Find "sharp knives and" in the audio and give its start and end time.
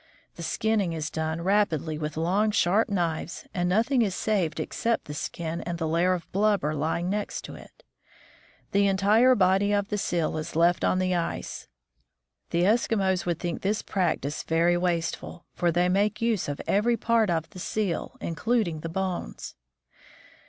2.49-3.69